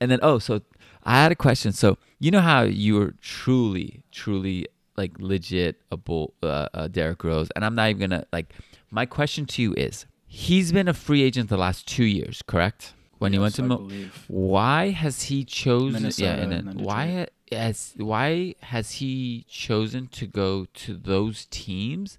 [0.00, 0.60] And then oh, so
[1.08, 1.72] I had a question.
[1.72, 4.66] So you know how you were truly, truly
[4.96, 8.52] like legit a bull, uh, uh, Derrick Rose, and I'm not even gonna like.
[8.90, 12.92] My question to you is: He's been a free agent the last two years, correct?
[13.18, 13.90] When he went to Mil-
[14.28, 16.02] why has he chosen?
[16.02, 22.18] Minnesota yeah, and and why has why has he chosen to go to those teams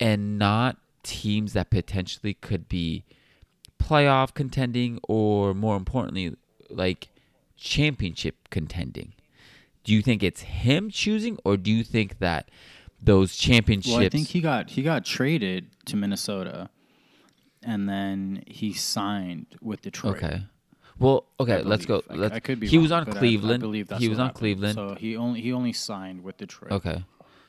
[0.00, 3.04] and not teams that potentially could be
[3.80, 6.34] playoff contending or more importantly,
[6.68, 7.10] like
[7.58, 9.12] championship contending?
[9.84, 12.50] Do you think it's him choosing, or do you think that
[13.02, 13.94] those championships?
[13.94, 16.70] Well, I think he got he got traded to Minnesota,
[17.62, 20.16] and then he signed with Detroit.
[20.16, 20.42] okay.
[20.98, 22.02] Well, okay, let's go.
[22.10, 22.66] I- Let's, I, could be.
[22.66, 23.62] he was on but I- Cleveland.
[23.62, 24.38] I, believe that's he was on happened.
[24.40, 24.74] Cleveland.
[24.74, 26.72] So he only he only signed with Detroit.
[26.72, 27.04] Okay.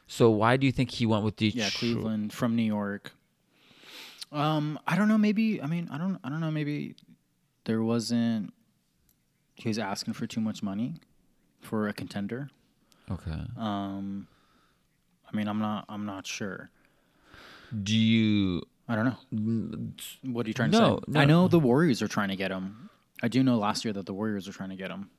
[0.05, 1.63] So why do you think he went with Detroit?
[1.63, 3.11] Yeah, Cleveland from New York.
[4.31, 5.17] Um, I don't know.
[5.17, 6.51] Maybe I mean I don't I don't know.
[6.51, 6.95] Maybe
[7.65, 8.53] there wasn't.
[9.59, 10.95] He was asking for too much money
[11.61, 12.49] for a contender.
[13.11, 13.31] Okay.
[13.57, 14.27] Um,
[15.31, 16.69] I mean I'm not I'm not sure.
[17.83, 18.63] Do you?
[18.87, 20.31] I don't know.
[20.31, 21.03] What are you trying to No, say?
[21.11, 21.19] no.
[21.19, 22.89] I know the Warriors are trying to get him.
[23.21, 25.09] I do know last year that the Warriors are trying to get him.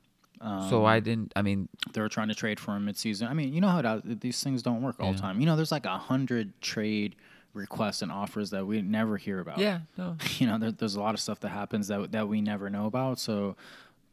[0.41, 1.31] Um, so I didn't.
[1.35, 3.29] I mean, they were trying to trade for him midseason.
[3.29, 5.39] I mean, you know how it, these things don't work all the time.
[5.39, 7.15] You know, there's like a hundred trade
[7.53, 9.59] requests and offers that we never hear about.
[9.59, 10.17] Yeah, no.
[10.39, 12.87] you know, there, there's a lot of stuff that happens that that we never know
[12.87, 13.19] about.
[13.19, 13.55] So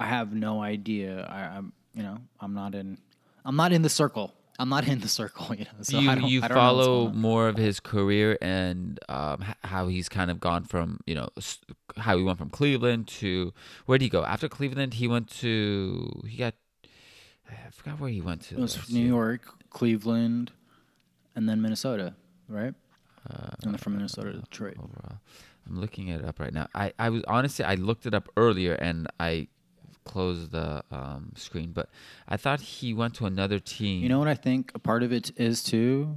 [0.01, 1.27] I have no idea.
[1.31, 2.99] I, I'm, you know, I'm not in,
[3.45, 4.35] I'm not in the circle.
[4.61, 5.55] I'm not in the circle.
[5.59, 8.99] You know, so you I don't, you I don't follow more of his career and
[9.09, 11.29] um, how he's kind of gone from you know
[11.97, 13.53] how he went from Cleveland to
[13.87, 14.95] where did he go after Cleveland?
[14.95, 16.55] He went to he got
[17.49, 18.57] I forgot where he went to.
[18.57, 19.09] It was New year.
[19.09, 20.51] York, Cleveland,
[21.37, 22.15] and then Minnesota,
[22.49, 22.75] right?
[23.63, 24.77] and then from Minnesota to Detroit.
[24.79, 25.21] overall.
[25.69, 26.69] I'm looking it up right now.
[26.75, 29.49] I, I was honestly I looked it up earlier and I
[30.09, 31.89] closed the um, screen, but
[32.27, 34.03] I thought he went to another team.
[34.03, 36.17] You know what I think a part of it is too?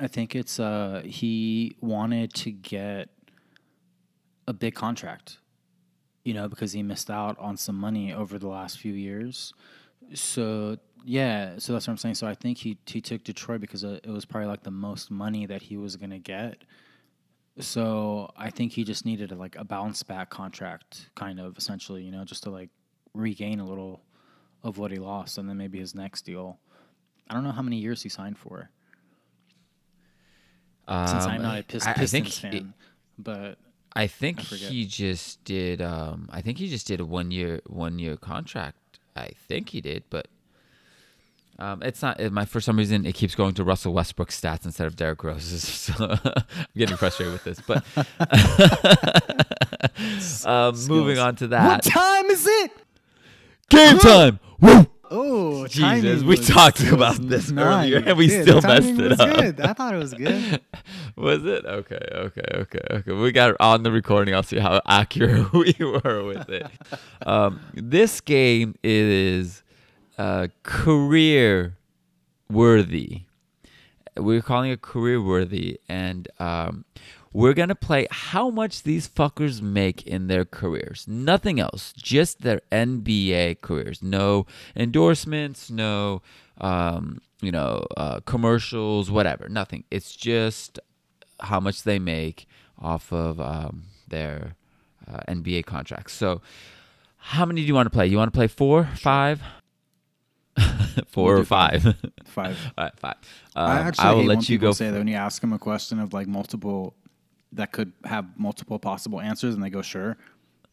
[0.00, 3.08] I think it's uh he wanted to get
[4.46, 5.38] a big contract.
[6.24, 9.54] You know, because he missed out on some money over the last few years.
[10.14, 12.16] So yeah, so that's what I'm saying.
[12.16, 15.10] So I think he he took Detroit because uh, it was probably like the most
[15.10, 16.64] money that he was gonna get.
[17.60, 22.02] So I think he just needed a, like a bounce back contract, kind of essentially,
[22.02, 22.70] you know, just to like
[23.14, 24.02] regain a little
[24.62, 26.58] of what he lost, and then maybe his next deal.
[27.28, 28.70] I don't know how many years he signed for,
[30.88, 32.74] since I'm Um, not a Pist- I- I think Pistons he- fan.
[33.18, 33.58] but
[33.94, 35.82] I think I he just did.
[35.82, 38.98] Um, I think he just did a one year one year contract.
[39.16, 40.28] I think he did, but
[41.58, 42.20] um, it's not.
[42.20, 45.22] it- My for some reason it keeps going to Russell Westbrook stats instead of Derrick
[45.24, 45.64] Rose's.
[45.88, 46.44] So I'm
[46.76, 47.60] getting frustrated with this.
[47.60, 47.84] But
[50.46, 51.66] um, moving on to that.
[51.68, 52.72] what time is it?
[53.70, 54.38] game time.
[54.60, 54.86] Woo!
[55.10, 57.64] Oh, Jesus, we was- talked about this nice.
[57.90, 59.36] earlier, and we Yeah, still messed it up.
[59.36, 59.60] Good.
[59.60, 60.60] I thought it was good.
[61.16, 61.98] Was it okay?
[62.12, 63.12] Okay, okay, okay.
[63.12, 64.34] We got on the recording.
[64.34, 66.66] I'll see how accurate we were with it.
[67.26, 69.64] Um, this game is
[70.18, 71.76] uh, career
[72.50, 73.22] worthy.
[74.16, 76.84] We're calling it career worthy, and um,
[77.32, 81.06] we're gonna play how much these fuckers make in their careers.
[81.06, 84.02] Nothing else, just their NBA careers.
[84.02, 86.22] No endorsements, no
[86.60, 89.48] um, you know uh, commercials, whatever.
[89.48, 89.84] Nothing.
[89.90, 90.80] It's just
[91.40, 92.48] how much they make
[92.80, 94.56] off of um, their
[95.06, 96.12] uh, NBA contracts.
[96.12, 96.40] So,
[97.18, 98.06] how many do you want to play?
[98.06, 99.42] You want to play four, five,
[101.08, 101.82] four We'll or five.
[101.82, 101.96] five?
[102.26, 102.58] Five.
[102.78, 103.14] All right, five.
[103.56, 104.72] I Um, actually I will hate when let you people go.
[104.72, 106.94] say that when you ask them a question of like multiple
[107.52, 110.16] that could have multiple possible answers, and they go sure.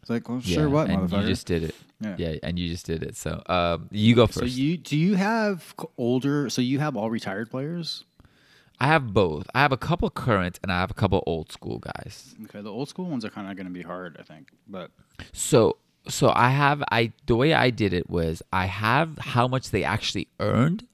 [0.01, 1.21] It's like, well, sure, what, and motherfucker?
[1.21, 1.75] you just did it.
[1.99, 2.15] Yeah.
[2.19, 2.35] Yeah.
[2.43, 3.15] and you just did it.
[3.15, 4.39] So, um, you go first.
[4.39, 6.49] so you do you have older?
[6.49, 8.03] So you have all retired players?
[8.79, 9.47] I have both.
[9.55, 12.35] I have a couple current and I have a couple old school guys.
[12.43, 14.49] Okay, the old school ones are kind of going to be hard, I think.
[14.67, 14.91] But
[15.31, 19.71] So so I have I the way I did it was I have how much
[19.71, 20.85] they actually earned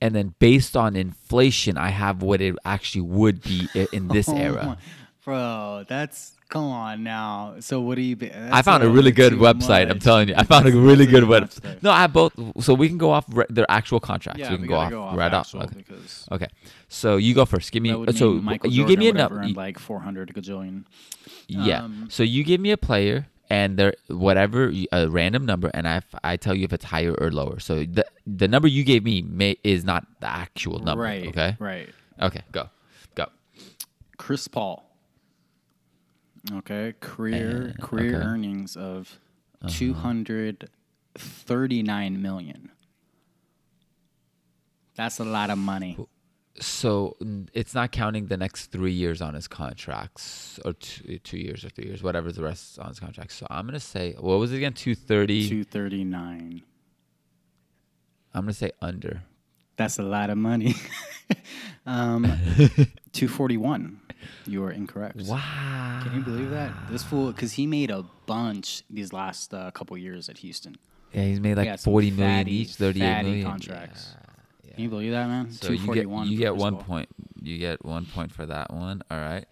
[0.00, 4.36] and then based on inflation I have what it actually would be in this Oh
[4.36, 4.66] era.
[4.66, 4.76] my-
[5.24, 7.56] bro, that's come on now.
[7.58, 8.14] So what do you?
[8.14, 9.90] Be, I found a really good website.
[9.90, 11.82] I'm telling you, I found a really good website.
[11.82, 12.32] No, I have both.
[12.60, 14.38] So we can go off re- their actual contracts.
[14.40, 15.52] Yeah, we can we go off, go off right off.
[15.54, 15.84] Okay.
[16.30, 16.46] okay.
[16.88, 17.72] So you go first.
[17.72, 17.90] Give me.
[18.12, 19.48] so Michael you Jordan give me a number.
[19.48, 20.84] like 400 gajillion.
[21.48, 21.82] Yeah.
[21.82, 26.02] Um, so you give me a player and there whatever a random number and I,
[26.24, 27.60] I tell you if it's higher or lower.
[27.60, 31.02] So the the number you gave me may, is not the actual number.
[31.02, 31.26] right.
[31.28, 31.56] Okay.
[31.58, 31.88] Right.
[32.20, 32.42] Okay.
[32.52, 32.68] Go.
[33.14, 33.26] Go.
[34.16, 34.82] Chris Paul.
[36.52, 38.16] Okay, career Uh, career okay.
[38.18, 38.28] Uh-huh.
[38.28, 39.18] earnings of
[39.66, 42.70] 239 million.
[44.94, 45.98] That's a lot of money.
[46.60, 47.16] So
[47.52, 51.68] it's not counting the next three years on his contracts or two, two years or
[51.68, 53.34] three years, whatever the rest on his contracts.
[53.34, 54.72] So I'm gonna say what was it again?
[54.72, 55.48] Two thirty.
[55.48, 56.62] 239.
[58.34, 59.22] I'm gonna say under.
[59.76, 60.74] That's a lot of money.
[61.86, 62.24] um,
[63.12, 64.00] 241.
[64.46, 65.16] You are incorrect.
[65.22, 66.00] Wow.
[66.02, 66.72] Can you believe that?
[66.90, 70.76] This fool, because he made a bunch these last uh, couple years at Houston.
[71.12, 74.16] Yeah, he's made like forty million fatty, each, thirty-eight fatty million contracts.
[74.76, 75.50] Can you believe that, man?
[75.52, 76.82] So you get you get one Paul.
[76.82, 77.08] point.
[77.40, 79.00] You get one point for that one.
[79.10, 79.46] All right.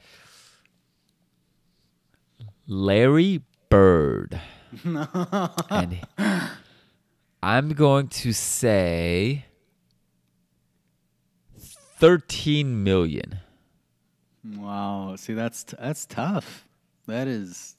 [2.66, 4.38] Larry Bird.
[4.84, 5.98] and
[7.42, 9.46] I'm going to say
[11.58, 13.38] 13 million.
[14.44, 15.14] Wow.
[15.16, 16.68] See, that's t- that's tough.
[17.06, 17.76] That is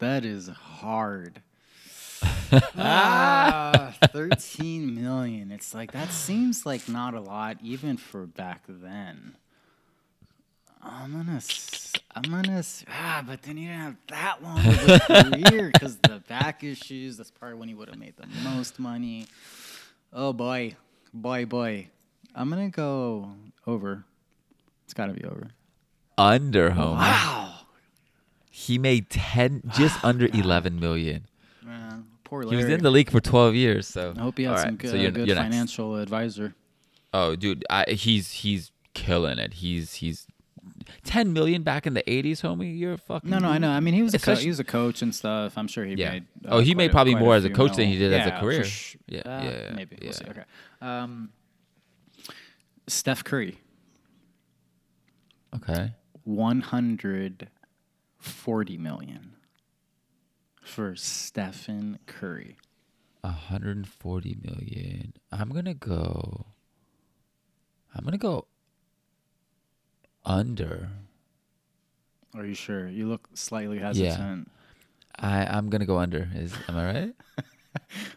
[0.00, 1.42] that is hard.
[2.76, 5.50] Ah, 13 million.
[5.50, 9.36] It's like that seems like not a lot even for back then.
[10.84, 11.40] I'm gonna,
[12.14, 14.98] I'm gonna, ah, but then he didn't have that long of a
[15.30, 17.16] career because the back issues.
[17.16, 19.26] That's probably when he would have made the most money.
[20.12, 20.74] Oh boy,
[21.14, 21.88] boy, boy.
[22.34, 23.30] I'm gonna go
[23.66, 24.04] over.
[24.92, 25.48] It's got to be over.
[26.18, 26.98] Under home.
[26.98, 27.60] Wow.
[28.50, 31.24] He made 10 just under 11 million.
[31.64, 34.52] Man, poor He was in the league for 12 years, so I hope he had
[34.52, 35.48] All some good, so you're- good you're next.
[35.50, 36.54] financial advisor.
[37.12, 39.52] Oh, dude, I, he's he's killing it.
[39.54, 40.26] He's he's
[41.04, 42.76] 10 million back in the 80s, homie.
[42.78, 43.70] You're a fucking No, no, I know.
[43.70, 45.58] I mean, he was a co- he was a coach and stuff.
[45.58, 46.12] I'm sure he Yeah.
[46.12, 46.24] made.
[46.46, 48.64] Oh, he quite made probably more as a coach than he did as a career.
[48.64, 50.24] sh- Yeah, uh, yeah, yeah, maybe we'll see.
[50.24, 50.30] yeah.
[50.30, 50.44] Okay.
[50.80, 51.32] Um,
[52.88, 53.58] Steph Curry,
[55.54, 55.92] Okay.
[56.24, 59.34] 140 million
[60.62, 62.56] for Stephen Curry.
[63.20, 65.12] 140 million.
[65.30, 66.46] I'm going to go
[67.94, 68.46] I'm going to go
[70.24, 70.88] under.
[72.34, 72.88] Are you sure?
[72.88, 74.50] You look slightly hesitant.
[75.18, 76.28] I I'm going to go under.
[76.34, 77.14] Is am I right?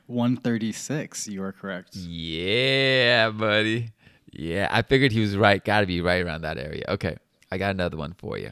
[0.07, 1.27] 136.
[1.27, 1.95] You are correct.
[1.95, 3.91] Yeah, buddy.
[4.31, 5.63] Yeah, I figured he was right.
[5.63, 6.83] Got to be right around that area.
[6.89, 7.17] Okay,
[7.51, 8.51] I got another one for you.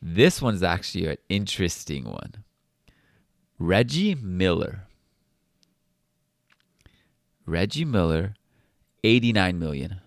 [0.00, 2.43] This one's actually an interesting one.
[3.64, 4.82] Reggie Miller.
[7.46, 8.34] Reggie Miller,
[9.02, 10.00] 89 million.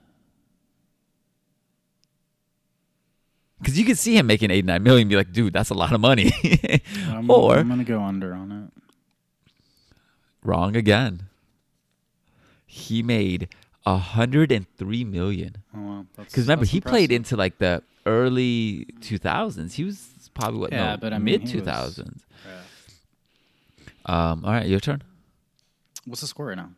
[3.59, 5.91] Because you could see him making 89 million and be like, dude, that's a lot
[5.91, 6.31] of money.
[7.09, 8.83] I'm, or, I'm gonna go under on it.
[10.43, 11.23] wrong again.
[12.67, 13.49] He made
[13.83, 15.55] 103 million.
[15.75, 16.05] Oh wow.
[16.15, 19.73] Because remember, that's he played into like the early 2000s.
[19.73, 20.71] He was probably what?
[20.71, 22.19] Yeah, no, but I mean, mid was- 2000s.
[22.45, 22.51] Yeah.
[24.07, 25.03] Um, all right, your turn.
[26.05, 26.71] What's the score right now?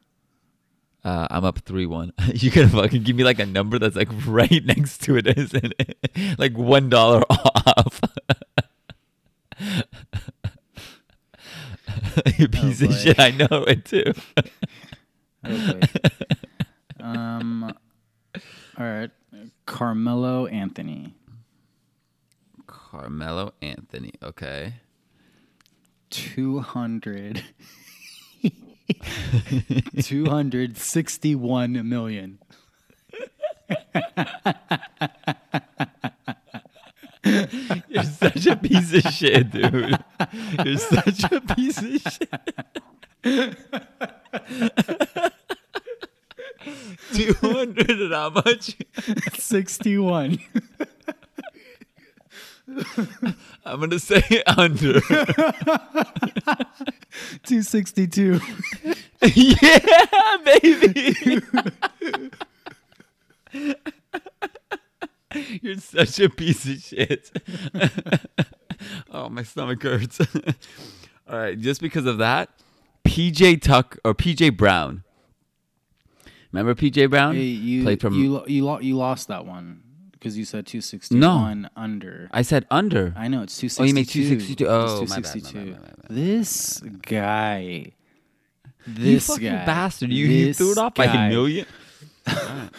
[1.03, 2.11] Uh, I'm up three one.
[2.33, 5.73] you can fucking give me like a number that's like right next to it, isn't
[5.79, 6.37] it?
[6.39, 8.01] like one dollar off.
[12.37, 13.19] you piece of shit.
[13.19, 14.13] I know it too.
[15.45, 15.79] Oh,
[16.99, 17.73] um.
[18.77, 19.11] All right.
[19.65, 21.13] Carmelo Anthony.
[22.65, 24.13] Carmelo Anthony.
[24.23, 24.73] Okay.
[26.09, 27.43] 200
[30.01, 32.39] 261 million.
[37.87, 39.99] You're such a piece of shit, dude.
[40.65, 42.29] You're such a piece of shit.
[47.13, 48.75] Two hundred and how much?
[49.37, 50.39] 61.
[53.65, 54.99] I'm gonna say under.
[57.43, 58.39] 262.
[59.21, 61.41] yeah, baby.
[65.61, 67.31] You're such a piece of shit.
[69.11, 70.19] oh, my stomach hurts.
[71.29, 72.49] All right, just because of that,
[73.05, 75.03] PJ Tuck or PJ Brown.
[76.51, 77.35] Remember PJ Brown?
[77.35, 78.15] Hey, you Played from.
[78.15, 79.83] you you, you lost that one
[80.19, 82.29] because you said 261 under.
[82.31, 83.13] I said under.
[83.15, 83.81] I know it's 262.
[83.81, 84.67] Oh, you made 262.
[84.67, 85.57] Oh, my bad, my bad, 262.
[85.57, 86.05] my bad, my bad.
[86.09, 87.59] This guy.
[87.59, 87.91] you
[88.85, 89.65] This fucking guy.
[89.65, 90.11] bastard!
[90.11, 91.65] You, you threw it off by a million.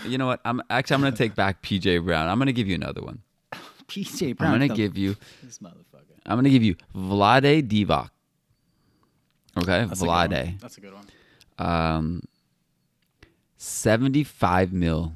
[0.07, 0.41] You know what?
[0.45, 2.29] I'm actually I'm gonna take back PJ Brown.
[2.29, 3.21] I'm gonna give you another one.
[3.89, 4.53] PJ Brown.
[4.55, 5.17] I'm gonna give you.
[5.43, 6.15] this motherfucker.
[6.25, 8.11] I'm gonna give you Vlade Divac.
[9.59, 10.05] Okay, That's a.
[10.05, 10.61] Vlade.
[10.61, 11.07] That's a good one.
[11.59, 12.23] Um,
[13.57, 15.13] seventy-five mil.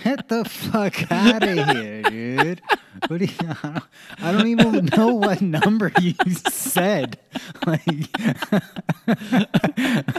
[0.09, 2.61] Get the fuck out of here, dude.
[3.07, 3.83] What do you, I, don't,
[4.23, 6.15] I don't even know what number you
[6.49, 7.19] said.
[7.67, 7.81] Like,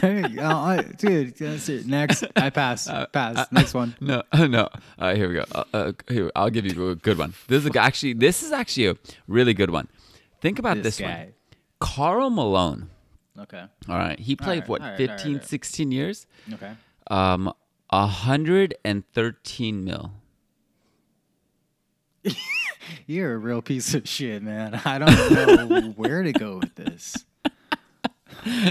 [0.01, 1.87] Hey, uh, I- dude, that's it.
[1.89, 2.89] Next, I pass.
[3.13, 3.51] Pass.
[3.51, 3.97] Next one.
[4.01, 4.69] No, no.
[5.01, 5.45] Right, here we go.
[5.53, 7.35] Uh, uh, here, I'll give you a good one.
[7.49, 9.89] This is a, actually this is actually a really good one.
[10.41, 11.33] Think about This this, one.
[11.81, 12.91] Karl Malone.
[13.37, 13.65] Okay.
[13.89, 15.45] All right, he played right, what right, all 15, right, all right.
[15.45, 16.27] 16 years.
[16.53, 16.71] Okay.
[17.11, 17.53] Um,
[17.91, 20.13] 113 mil.
[23.07, 24.81] You're a real piece of shit, man.
[24.85, 27.25] I don't know where to go with this.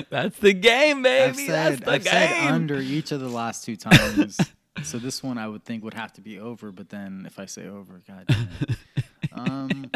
[0.10, 1.30] That's the game, baby.
[1.30, 2.14] I've said, That's the I've game.
[2.14, 4.38] said under each of the last two times.
[4.84, 7.46] so this one I would think would have to be over, but then if I
[7.46, 8.76] say over, god damn it.
[9.32, 9.92] Um,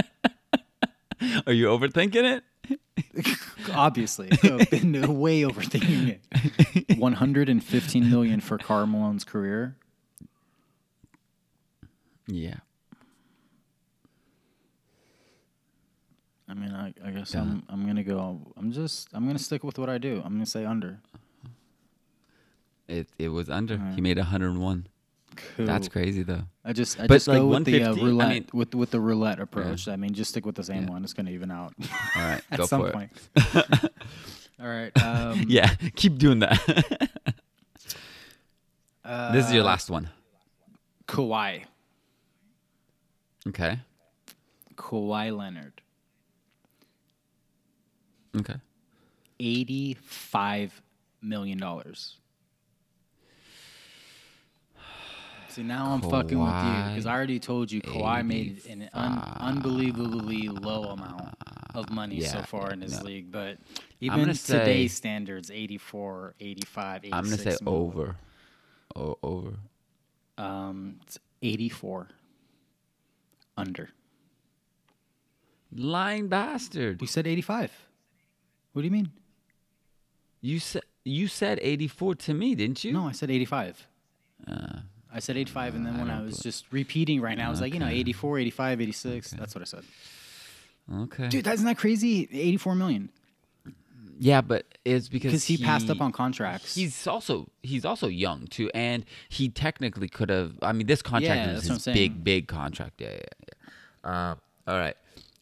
[1.47, 2.43] Are you overthinking it?
[3.73, 6.19] obviously, I've been uh, way overthinking
[6.87, 6.97] it.
[6.97, 9.75] 115 million for Karl Malone's career.
[12.27, 12.55] Yeah.
[16.47, 17.41] I mean, I, I guess Yeah.
[17.41, 18.39] I'm I'm gonna go.
[18.57, 20.21] I'm just I'm gonna stick with what I do.
[20.23, 20.99] I'm gonna say under.
[22.87, 23.75] It it was under.
[23.75, 23.95] Alright.
[23.95, 24.87] He made 101.
[25.57, 26.43] That's crazy though.
[26.65, 28.75] I just I But, just like, go with the uh, 150, I roulette mean- with
[28.75, 29.87] with the roulette approach.
[29.87, 30.89] I mean, just stick with the same Yeah.
[30.91, 31.03] one.
[31.03, 31.73] It's gonna even out
[32.15, 33.11] All right, at go some for point.
[33.35, 33.91] it.
[34.61, 34.91] All right.
[35.03, 36.59] Um, Yeah, keep doing that.
[39.33, 40.09] this is your uh, last one.
[41.07, 41.63] Kawhi.
[43.47, 43.79] Okay.
[44.75, 45.81] Kawhi Leonard.
[48.37, 48.55] Okay.
[49.39, 50.81] Eighty-five
[51.21, 52.17] million dollars.
[55.53, 59.37] See, now I'm fucking with you because I already told you Kawhi made an un-
[59.39, 61.35] unbelievably low amount
[61.75, 63.05] of money so far in his no.
[63.05, 63.31] league.
[63.31, 63.59] But
[63.99, 68.15] even say- today's standards, 84, 85, 86 I'm gonna say over.
[68.95, 69.53] Oh, over.
[70.39, 72.09] Um, it's 84
[73.55, 73.89] under.
[75.71, 76.99] Lying bastard.
[76.99, 77.71] We said 85.
[78.71, 79.11] What do you mean?
[80.41, 82.93] You said you said 84 to me, didn't you?
[82.93, 83.87] No, I said 85.
[85.13, 87.61] Uh, I said 85, and then when I was just repeating right now, I was
[87.61, 89.31] like, you know, 84, 85, 86.
[89.31, 89.83] That's what I said.
[90.93, 91.29] okay.
[91.29, 92.27] Dude, that's not that crazy.
[92.31, 93.09] 84 million.
[94.19, 96.75] Yeah, but it's because Because he, passed up on contracts.
[96.75, 100.53] He's also he's also young too, and he technically could have.
[100.61, 103.01] I mean, this contract Yeah, is his big, big contract.
[103.01, 103.19] Yeah, yeah,
[104.05, 104.31] yeah.
[104.31, 104.95] Um, all right,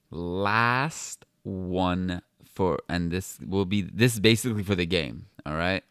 [0.09, 5.25] last one for, and this will be this is basically for the game.
[5.45, 5.83] All right,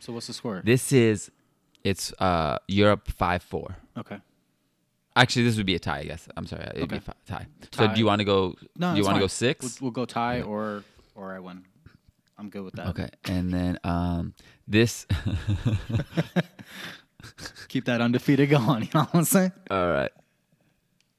[0.00, 0.62] so what's the score?
[0.64, 1.30] this is
[1.84, 3.76] it's uh Europe five four.
[3.96, 4.18] okay.
[5.16, 5.98] Actually, this would be a tie.
[5.98, 6.28] I guess.
[6.36, 7.04] I'm sorry, it'd be a Okay.
[7.04, 7.46] fi- tie.
[7.72, 8.54] So do you want to go?
[8.76, 10.84] No, do you want to go 6 We'll, we'll go tie or
[11.16, 11.64] or I win.
[12.38, 12.86] I'm good with that.
[12.88, 14.34] Okay, and then um
[14.68, 15.06] this.
[17.68, 18.82] Keep that undefeated going.
[18.84, 19.52] You know what I'm saying?
[19.70, 20.10] All right.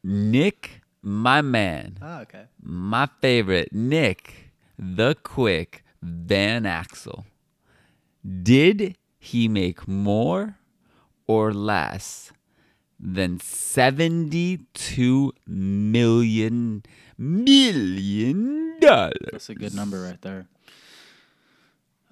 [0.04, 2.46] Nick, my man, Oh, okay.
[2.64, 7.26] my favorite, Nick, the quick Van Exel.
[8.44, 10.58] Did he make more
[11.28, 12.32] or less
[13.00, 16.84] than 72 million
[17.18, 19.14] million dollars?
[19.32, 20.48] That's a good number right there.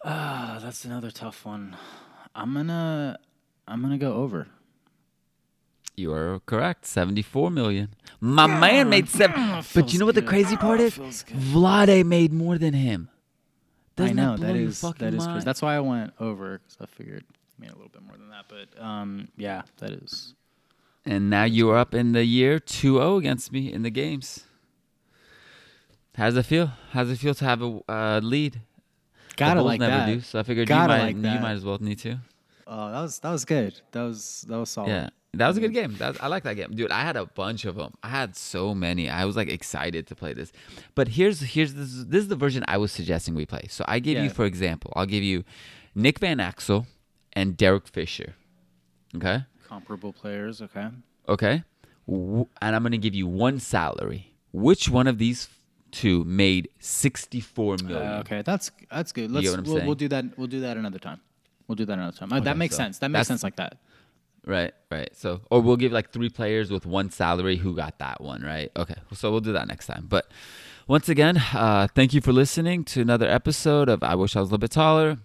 [0.04, 1.76] Ah, that's another tough one.
[2.36, 3.17] I'm gonna
[3.67, 4.48] I'm gonna go over.
[5.96, 6.86] You are correct.
[6.86, 7.89] 74 million.
[8.20, 9.63] My man made seven.
[9.74, 10.93] But you know what the crazy part is?
[10.96, 13.10] Vlade made more than him.
[13.98, 15.44] Doesn't I know blow that your is fucking that is crazy.
[15.44, 18.30] That's why I went over because I figured I made a little bit more than
[18.30, 18.46] that.
[18.48, 20.36] But um, yeah, that is.
[21.04, 24.44] And now you are up in the year 2-0 against me in the games.
[26.16, 26.72] How's it feel?
[26.92, 28.62] How's it feel to have a uh, lead?
[29.36, 30.06] Gotta like never that.
[30.08, 32.18] do, so I figured you Gotta might like you might as well need to.
[32.66, 33.80] Oh, that was that was good.
[33.92, 34.90] That was that was solid.
[34.90, 35.10] Yeah.
[35.34, 35.96] That was a good game.
[35.98, 36.92] That, I like that game, dude.
[36.92, 37.94] I had a bunch of them.
[38.02, 39.10] I had so many.
[39.10, 40.52] I was like excited to play this.
[40.96, 43.68] But here's here's this this is the version I was suggesting we play.
[43.70, 45.44] So I give you, for example, I'll give you
[45.94, 46.88] Nick Van Exel
[47.34, 48.36] and Derek Fisher.
[49.15, 50.62] Okay, Comparable players.
[50.62, 50.88] Okay.
[51.28, 51.63] okay,
[52.08, 54.34] and I'm gonna give you one salary.
[54.52, 55.50] Which one of these
[55.92, 58.12] two made 64 million?
[58.12, 59.32] Uh, okay, that's that's good.
[59.32, 60.38] Let's what I'm we'll, we'll do that.
[60.38, 61.19] We'll do that another time.
[61.67, 62.32] We'll do that another time.
[62.32, 63.00] Uh, that makes so sense.
[63.00, 63.78] That makes sense like that.
[64.48, 65.10] Right, right.
[65.13, 68.71] So, or we'll give like three players with one salary who got that one, right?
[68.77, 70.06] Okay, so we'll do that next time.
[70.08, 70.31] But
[70.87, 74.50] once again, uh, thank you for listening to another episode of I Wish I Was
[74.50, 75.17] a Little Bit Taller.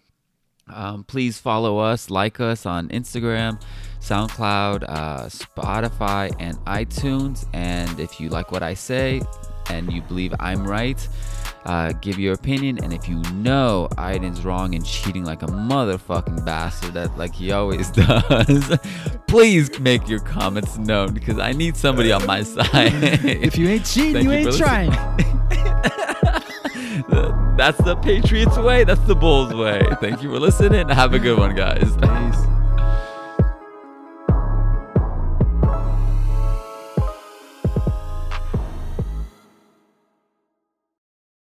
[0.68, 3.62] Um, please follow us, like us on Instagram,
[4.00, 7.46] SoundCloud, uh, Spotify, and iTunes.
[7.52, 9.22] And if you like what I say
[9.70, 11.08] and you believe I'm right,
[11.64, 12.78] uh, give your opinion.
[12.82, 17.52] And if you know Aiden's wrong and cheating like a motherfucking bastard, that like he
[17.52, 18.78] always does,
[19.26, 22.92] please make your comments known because I need somebody on my side.
[23.42, 24.90] If you ain't cheating, you you ain't trying.
[27.56, 28.84] That's the Patriots way.
[28.84, 29.82] That's the Bulls way.
[30.00, 30.88] Thank you for listening.
[30.88, 31.94] Have a good one, guys.
[31.96, 32.61] Peace.